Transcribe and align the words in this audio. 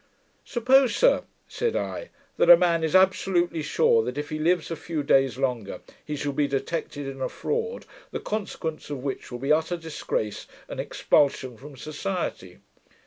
'Suppose, 0.43 0.95
sir,' 0.95 1.21
said 1.47 1.75
I, 1.75 2.09
'that 2.37 2.49
a 2.49 2.57
man 2.57 2.83
is 2.83 2.95
absolutely 2.95 3.61
sure, 3.61 4.03
that, 4.03 4.17
if 4.17 4.29
he 4.31 4.39
lives 4.39 4.71
a 4.71 4.75
few 4.75 5.03
days 5.03 5.37
longer, 5.37 5.81
he 6.03 6.15
shall 6.15 6.33
be 6.33 6.47
detected 6.47 7.05
in 7.05 7.21
a 7.21 7.29
fraud, 7.29 7.85
the 8.09 8.19
consequence 8.19 8.89
of 8.89 9.03
which 9.03 9.31
will 9.31 9.37
be 9.37 9.51
utter 9.53 9.77
disgrace 9.77 10.47
and 10.67 10.79
expulsion 10.79 11.55
from 11.55 11.77
society.' 11.77 12.57